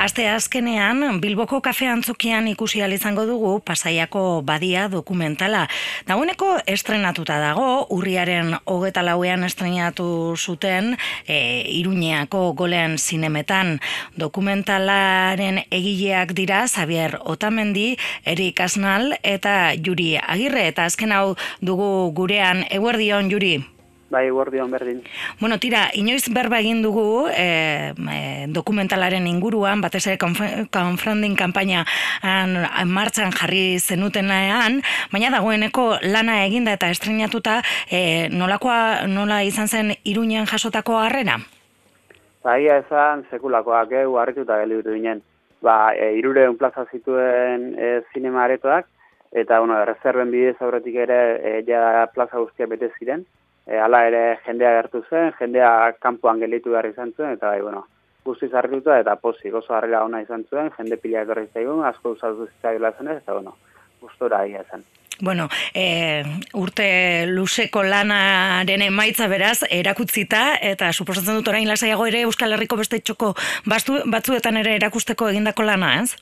[0.00, 5.66] Aste azkenean, Bilboko kafe antzokian ikusi izango dugu pasaiako badia dokumentala.
[6.08, 10.96] Dagoeneko estrenatuta dago, urriaren hogeta lauean estrenatu zuten
[11.28, 13.78] e, Iruñeako golean zinemetan.
[14.16, 20.66] Dokumentalaren egileak dira Xavier Otamendi, Erik Asnal eta Juri Agirre.
[20.68, 23.58] Eta azken hau dugu gurean, eguerdion Juri.
[24.10, 25.04] Bai, gordion berdin.
[25.38, 27.94] Bueno, tira, inoiz berba egin dugu e,
[28.50, 31.84] dokumentalaren inguruan, batez ere confronting kampaina
[32.90, 34.80] martxan jarri zenutenean,
[35.14, 41.38] baina dagoeneko lana eginda eta estrenatuta, e, nolakoa, nola izan zen iruñen jasotako harrera?
[42.42, 45.22] Bai, ezan sekulakoak, eh, harrituta gelibitu ginen.
[45.62, 48.86] Ba, e, irure plaza zituen e, zinema aretoak,
[49.30, 53.26] eta, bueno, reserven bidez aurretik ere, e, ja plaza guztia bete ziren,
[53.70, 57.84] e, ala ere jendea gertu zen, jendea kanpoan gelitu behar izan zuen, eta bai, bueno,
[58.26, 62.48] guzti zarrituta eta posi, gozo harrela ona izan zuen, jende pila etorri zaigun, asko usatu
[62.48, 63.54] zitzaila zen eta bueno,
[64.02, 64.82] gustora ia zen.
[65.20, 66.22] Bueno, e,
[66.56, 73.02] urte luzeko lanaren emaitza beraz, erakutzita, eta suposatzen dut orain lasaiago ere Euskal Herriko beste
[73.04, 73.34] txoko
[73.68, 76.16] batzuetan ere erakusteko egindako lana, ez?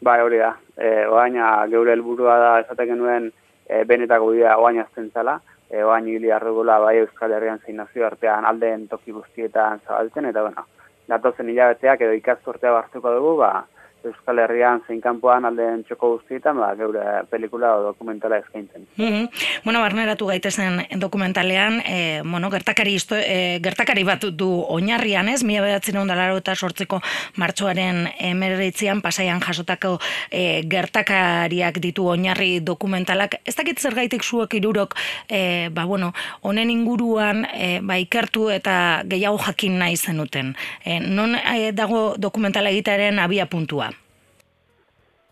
[0.00, 0.54] Bai, hori da.
[0.80, 3.28] E, oaina, geure helburua da, esatek genuen,
[3.68, 5.36] e, benetako bidea oaina azten zala,
[5.70, 10.66] e, oain hili bai Euskal Herrian zein nazio artean aldeen toki guztietan zabaltzen, eta bueno,
[11.08, 13.66] datozen hilabeteak edo ikastortea bartuko dugu, ba,
[14.04, 18.86] Euskal Herrian zein kanpoan aldean txoko guztietan, ba, geure pelikula o dokumentala eskaintzen.
[18.96, 19.28] Mm
[19.64, 25.60] Bueno, barneratu gaitezen dokumentalean, e, bueno, gertakari, isto, e, gertakari bat du oinarrian ez, mila
[25.66, 27.00] bedatzen ondalaro eta sortzeko
[27.36, 29.98] martxoaren emeritzian pasaian jasotako
[30.30, 33.36] e, gertakariak ditu oinarri dokumentalak.
[33.44, 34.96] Ez dakit zer gaitik zuek irurok,
[35.28, 40.54] e, ba, bueno, honen inguruan e, ba, ikertu eta gehiago jakin nahi zenuten.
[40.84, 43.89] E, non e, dago dokumentala egitearen abia puntua?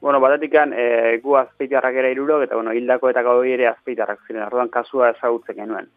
[0.01, 4.45] Bueno, batetikan, e, gu azpeitarrak ere iruro, eta bueno, hildako eta gau ere azpeitarrak ziren,
[4.45, 5.89] arduan kasua ezagutzen genuen.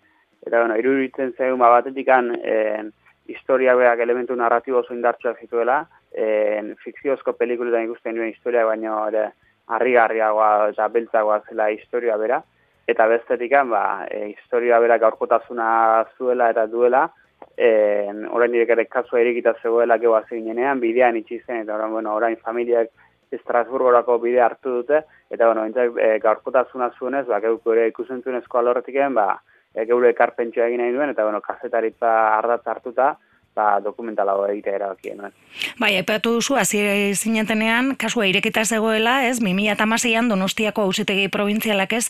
[0.42, 2.56] Eta bueno, iruritzen zen, ba, batetikan, e,
[3.30, 9.28] historia beak elementu narratibo oso indartsuak zituela, e, fikziozko pelikuletan ikusten nuen historia, baina ere,
[9.72, 12.42] harrigarriagoa eta beltzagoa zela historia bera.
[12.90, 17.06] Eta bestetikan, ba, e, historia bera gaurkotasuna zuela eta duela,
[17.56, 17.70] e,
[18.34, 22.90] orain ere kasua erikita zegoela gehoa zeginenean, bidean itxizen, eta orain, bueno, orain familiak
[23.32, 29.00] Estrasburgorako bide hartu dute, eta bueno, entzak e, gaurkotasuna zuenez, ba, geuko ere ikusentzunezko alorretik
[29.16, 29.28] ba,
[29.74, 33.16] e, geure ekarpentsioa egin nahi duen, eta bueno, kazetaritza ardatz hartuta,
[33.56, 35.26] ba, dokumentala egitea erabakien.
[35.26, 35.32] Eh?
[35.80, 36.80] Bai, epatu duzu, hasi
[37.16, 42.06] zinetenean, kasua irekita zegoela, ez, 2008an donostiako hausitegi provintzialak ez,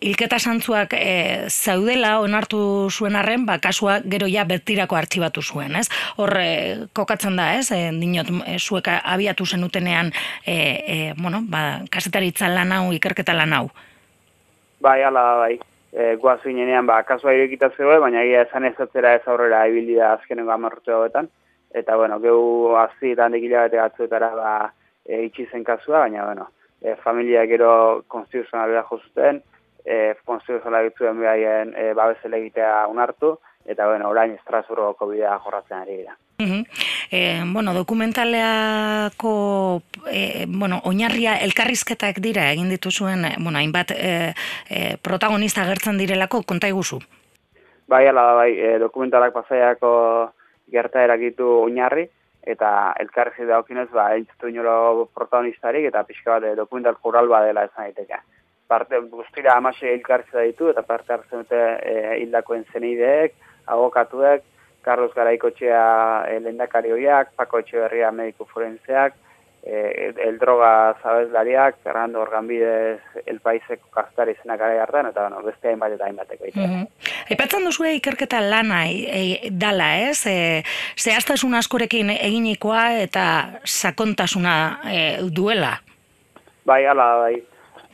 [0.00, 5.86] hilketa santzuak e, zaudela onartu zuen arren, ba, kasua gero ja bertirako artxibatu zuen, ez?
[6.16, 10.12] Horre, kokatzen da, ez, e, dinot, e, zueka abiatu zenutenean,
[10.46, 13.66] e, e, bueno, ba, kasetaritza lan hau, ikerketa lan hau.
[14.80, 15.56] Bai, ala, bai
[15.96, 19.96] e, guazu inenean, ba, kasua irekita zegoen, baina egia esan ez atzera ez aurrera ibili
[19.96, 21.30] da azkenengo amarrotu hauetan.
[21.76, 24.52] Eta, bueno, gehu hazi eta handik hilabete batzuetara ba,
[25.08, 26.50] e, itxi zen kasua, baina, bueno,
[26.82, 27.70] e, familia gero
[28.12, 29.40] konstituzionalera jozuten,
[29.84, 36.02] e, konstituzionalera gitzuen behaien e, babesele egitea unartu, eta, bueno, orain Estrasburgoko bidea jorratzen ari
[36.04, 36.16] dira.
[37.10, 44.34] E, bueno, dokumentaleako e, bueno, oinarria elkarrizketak dira egin dituzuen, bueno, hainbat e,
[44.68, 47.00] e, protagonista gertzen direlako konta iguzu.
[47.86, 49.92] Bai, ala bai, e, dokumentalak pasaiako
[50.72, 52.08] gerta erakitu oinarri
[52.46, 58.20] eta elkarrizi daukinez, ba, entzutu inoro protagonistarik eta pixka bat dokumental jural badela esan daiteke.
[58.66, 63.34] Parte, guztira amase elkarrizi ditu eta parte hartzen dute e, hildakoen zenideek,
[63.66, 64.42] abokatuek,
[64.86, 69.16] Carlos Garaikotxea e, lendakari horiak, Paco Etxeberria mediku forenseak,
[69.66, 75.72] e, el droga zabezlariak, Fernando Organbidez el paiseko kastari zenak gara hartan, eta bueno, beste
[75.72, 76.86] hainbat eta hainbateko mm -hmm.
[77.30, 80.26] Aipatzen duzu ikerketa lana e, dala, ez?
[80.26, 80.62] E,
[80.96, 83.26] zehaztasun askorekin eginikoa eta
[83.64, 84.54] sakontasuna
[84.86, 85.80] e, duela?
[86.64, 87.42] Bai, ala, bai.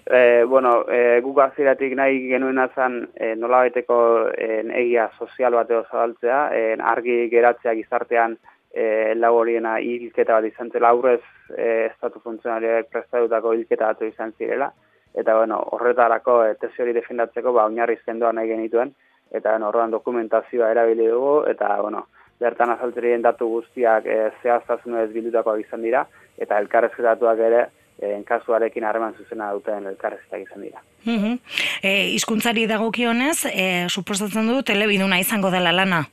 [0.04, 3.99] E, bueno, e, guk aziratik nahi genuen azan e, nola baiteko
[4.34, 6.62] e, egia sozial bateo zabaltzea, e,
[6.94, 8.34] argi geratzea gizartean
[8.72, 10.90] e, laboriena hilketa bat izan zela.
[10.90, 11.20] Aurrez
[11.56, 14.72] e, estatu funtzionariak prestatutako hilketa bat izan zirela,
[15.14, 18.94] eta bueno, horretarako e, tesi hori defendatzeko ba, oinarri zendoa nahi genituen,
[19.31, 22.06] eta bueno, horrean dokumentazioa erabili dugu, eta bueno,
[22.43, 26.06] bertan azaltzerien datu guztiak e, zehaztasun ez bildutakoak izan dira,
[26.43, 27.66] eta elkarrezketatuak ere,
[28.02, 30.82] en kasuarekin harreman zuzena duten elkarrezitak izan dira.
[31.04, 31.38] Mm -hmm.
[31.82, 36.04] e, izkuntzari dagokionez, e, suposatzen du telebiduna izango dela lana?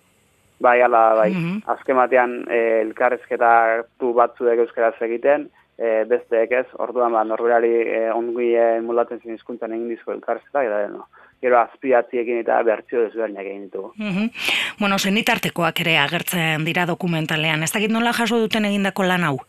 [0.60, 1.32] Bai, ala, bai.
[1.32, 1.62] Mm -hmm.
[1.66, 8.12] Azken batean, e, elkarrezketa tu batzuek euskaraz egiten, e, besteek ez, orduan ba, norberari e,
[8.12, 11.08] ongi e, mulatzen zin izkuntzan egin dizko elkarrezketa, eta no.
[11.42, 13.94] gero azpiatziekin eta bertzio desberdinak egin ditugu.
[13.96, 14.32] Mm -hmm.
[14.80, 19.40] Bueno, zenitartekoak ere agertzen dira dokumentalean, ez dakit nola jaso duten egindako lan hau?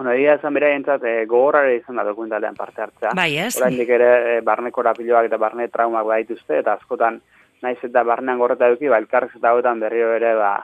[0.00, 3.10] Bueno, egia esan bera jentzat, e, gogorrare izan da dokumentalean parte hartzea.
[3.18, 3.50] Bai, ez?
[3.58, 7.18] Horain ere, e, barne korapiloak eta barne traumak baituzte, eta askotan,
[7.60, 10.54] naiz eta barnean gorreta duki, ba, elkarrez eta hauetan berrio ere, ba,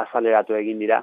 [0.00, 1.02] azaleratu egin dira.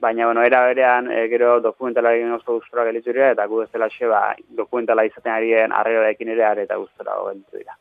[0.00, 3.70] Baina, bueno, era berean, e, gero dokumentala egin oso gustora gelitu dira, eta gu ez
[3.72, 7.76] dela xe, ba, dokumentala izaten arien arreorekin ere are eta gustora gelitu dira.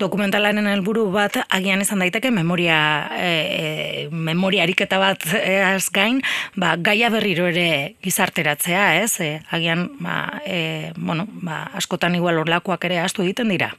[0.00, 2.78] Dokumentalaren helburu bat, agian izan daiteke, memoria,
[3.18, 5.58] e, e, memoria ariketa bat e,
[5.92, 6.22] gain,
[6.56, 9.20] ba, gaia berriro ere gizarteratzea, ez?
[9.20, 13.74] E, agian, ba, e, bueno, ba, askotan igual orlakoak ere astu egiten dira.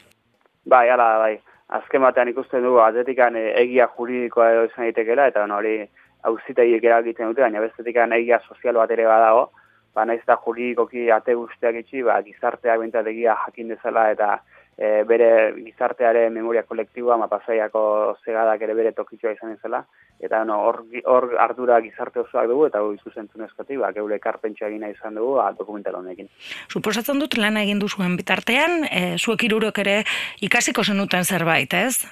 [0.66, 1.38] Bai, ala, bai.
[1.78, 5.80] Azken batean ikusten dugu, atletikan egia juridikoa edo izan daitekela, eta hori,
[6.29, 9.50] hauzitaiek eragiten dute, baina bestetik egia sozial bat ere badago,
[9.95, 14.38] ba naiz eta juridikoki ate guztiak itxi, ba gizartea bentat jakin dezala eta
[14.77, 17.81] e, bere gizarteare memoria kolektiboa ma pasaiako
[18.24, 19.81] segadak ere bere tokitxoa izan dezala
[20.21, 24.69] eta no hor hor ardura gizarte osoak dugu eta hori zuzentzun eskati, ba geure ekarpentsa
[24.69, 26.29] egina izan dugu ba dokumental honekin.
[26.69, 30.00] Suposatzen dut lana egin duzuen bitartean, e, zuek hirurok ere
[30.41, 32.06] ikasiko zenuten zerbait, ez?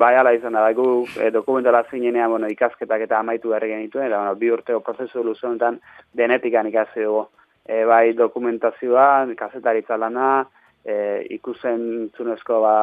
[0.00, 4.22] Bai, ala izan da, gu e, dokumentala zinenean, bueno, ikasketak eta amaitu behar genituen, eta
[4.22, 5.76] bueno, bi urteo prozesu luzenetan
[6.16, 7.26] denetikan ikasi dugu.
[7.68, 10.30] E, bai, dokumentazioa, kasetaritza lana,
[10.84, 10.94] e,
[11.36, 11.82] ikusen
[12.16, 12.74] zunezko ba,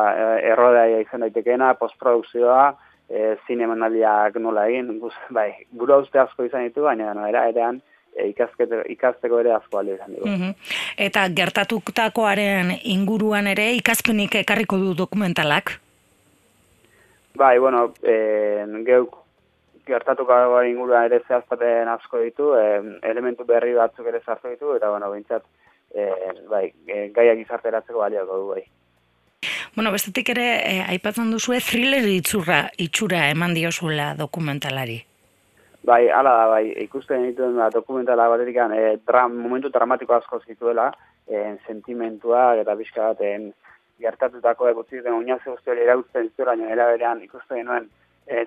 [0.45, 2.67] errodea izan daitekeena, postprodukzioa,
[3.09, 7.81] e, zinemanaliak nola egin, guz, bai, gura uste asko izan ditu, baina no, era erean,
[8.13, 10.29] e, ikasteko ere asko alde izan dugu.
[10.35, 10.53] Mm
[10.97, 15.75] Eta gertatutakoaren inguruan ere ikazpenik ekarriko du dokumentalak?
[17.37, 19.17] Bai, bueno, eh, geuk
[19.85, 25.11] gertatuko inguruan ere zehaztaten asko ditu, eh, elementu berri batzuk ere zartu ditu, eta bueno,
[25.11, 25.45] bintzat,
[25.93, 28.63] eh, bai, e, gaiak izarteratzeko baliako du, bai.
[29.75, 34.97] Bueno, bestetik ere, eh, aipatzen duzu, thriller itzurra, itxura eman diozuela dokumentalari.
[35.85, 40.89] Bai, ala da, bai, ikusten dituen da, dokumentala batetik, eh, dram, momentu dramatiko asko zituela,
[41.27, 43.53] eh, sentimentua, eta pixka baten,
[43.99, 47.89] gertatutako egutzi den oinazio guzti hori erauzten zituela, baina era berean ikusten genuen
[48.27, 48.45] e,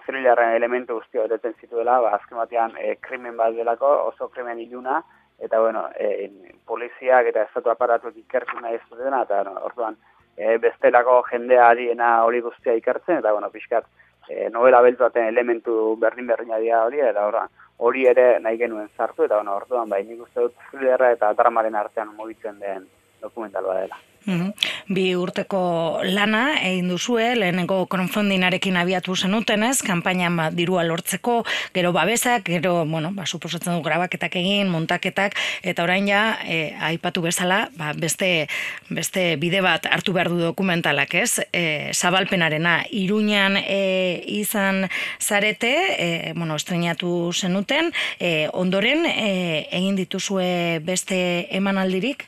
[0.57, 5.03] elementu guzti hori zituela, ba, azken batean e, krimen bat delako, oso krimen iluna,
[5.39, 6.31] eta bueno, e,
[6.67, 9.97] poliziak eta estatu aparatuak ikertu nahi ez dutena, eta no, orduan
[10.37, 13.87] e, bestelako jendea ariena hori guztia ikertzen, eta bueno, pixkat,
[14.29, 17.49] e, novela beltuaten elementu berdin berdina dira hori, eta orduan,
[17.79, 21.75] hori ere nahi genuen zartu, eta bueno, orduan, bai, nik uste dut thrillerra eta dramaren
[21.75, 22.87] artean mugitzen den
[23.23, 23.97] dokumental dela.
[24.27, 24.53] Mm
[24.91, 31.45] Bi urteko lana egin duzue, lehenengo crowdfundingarekin abiatu zenuten ez, kanpainan ba, dirua lortzeko,
[31.77, 37.23] gero babesak, gero, bueno, ba, suposatzen du grabaketak egin, montaketak, eta orain ja, e, aipatu
[37.23, 38.49] bezala, ba, beste,
[38.91, 44.89] beste bide bat hartu behar du dokumentalak ez, e, zabalpenarena, iruñan e, izan
[45.21, 52.27] zarete, e, bueno, estrenatu zenuten, e, ondoren e, egin dituzue beste emanaldirik?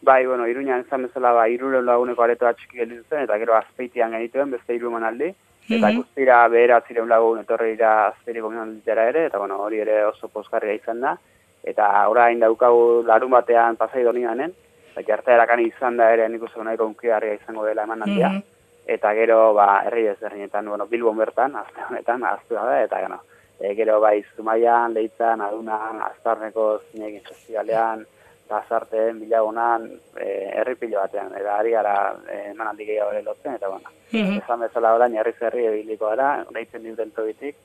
[0.00, 4.50] Bai, bueno, iruñan ezan bezala, ba, iruren laguneko aretoa txiki zen, eta gero azpeitian genituen,
[4.50, 5.34] beste iruman aldi.
[5.68, 6.50] Eta mm -hmm.
[6.50, 8.52] behera ziren lagun etorri dira azpeiriko
[8.86, 11.18] ere, eta bueno, hori ere oso pozgarria izan da.
[11.62, 14.54] Eta orain daukagu larun batean pasai doni ganen,
[14.92, 16.94] eta gerta erakan izan da ere nik uste nahiko
[17.34, 18.28] izango dela eman handia.
[18.28, 18.42] Mhm.
[18.86, 20.16] Eta gero, ba, herri ez
[20.64, 23.20] bueno, bilbon bertan, azte honetan, azte da, eta gano.
[23.60, 28.06] E, gero, bai, zumaian, leitzan, adunan, aztarneko zinekin festivalean,
[28.48, 31.94] pasarteen bilagunan eh herripilo batean eta ari gara
[32.28, 34.42] eh manaldi gehiago ere lotzen eta bueno mm -hmm.
[34.42, 37.56] esan bezala orain herri zerri ebiliko gara deitzen dit del tobitik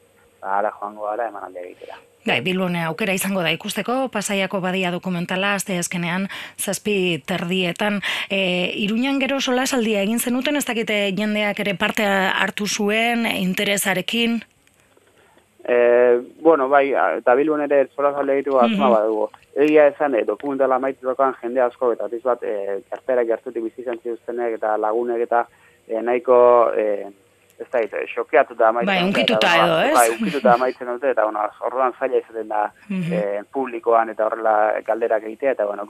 [0.42, 5.76] ara joango gara emanaldi egitera Gai, Bilbone aukera izango da ikusteko, pasaiako badia dokumentala, azte
[5.76, 8.00] ezkenean, zazpi terdietan.
[8.30, 14.40] E, Iruñan gero sola saldia egin zenuten, ez dakite jendeak ere parte hartu zuen, interesarekin?
[15.64, 20.24] E, bueno, bai, eta Bilbon ere sola saldia egitu bat, mm -hmm egia esan, e,
[20.26, 25.46] dokumentala maitu jende asko, eta tiz bat, e, gertera gertutik bizizan ziztenek, eta lagunek, eta
[25.88, 27.06] e, nahiko, e,
[27.60, 28.94] ez da, e, xokeatu da maitzen.
[28.94, 29.94] Bai, unkituta edo, ez?
[29.94, 35.24] Bai, unkituta maitzen dute, eta, bueno, orduan zaila izaten da mm publikoan, eta horrela galderak
[35.24, 35.86] egitea, eta, bueno,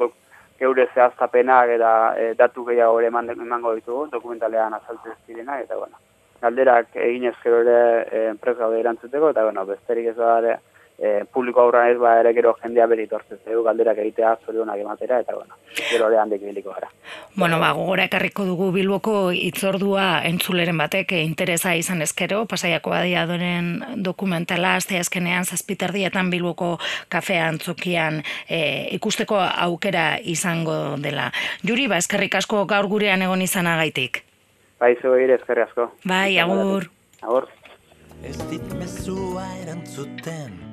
[0.60, 5.96] geure zehaztapenak eta e, datu gehiago ere emango ditugu, dokumentalean azaltzen zirenak, eta, bueno,
[6.44, 10.60] galderak egin ezkero ere enpresa gaude erantzuteko, eta, bueno, besterik ez da,
[10.98, 15.20] e, publiko aurra ez ba ere gero jendea beri tortzen zeu, galderak egitea zorionak ematera,
[15.24, 16.90] eta bueno, gero ere handik biliko gara.
[17.36, 24.04] Bueno, ba, gogora ekarriko dugu Bilboko itzordua entzuleren batek e, interesa izan ezkero, pasaiako badiadoren
[24.06, 26.76] dokumentala, azte azkenean zazpiterdietan Bilboko
[27.10, 31.32] kafea antzokian e, ikusteko aukera izango dela.
[31.64, 34.24] Juri, ba, eskerrik asko gaur gurean egon izanagaitik.
[34.80, 35.90] Bai, zeu ere eskerrik asko.
[36.04, 36.90] Bai, agur.
[37.22, 37.50] Agur.
[38.24, 40.73] Ez dit mezua erantzuten